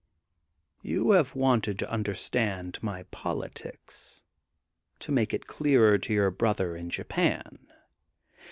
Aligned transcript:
Yon 0.81 1.11
have 1.15 1.35
wanted 1.35 1.77
to 1.77 1.91
understand 1.91 2.79
my 2.81 3.03
poli 3.11 3.49
tics, 3.53 4.23
to 4.97 5.11
make 5.11 5.31
it 5.31 5.45
clearer 5.45 5.99
to 5.99 6.11
your 6.11 6.31
brother 6.31 6.75
in 6.75 6.89
Japan. 6.89 7.67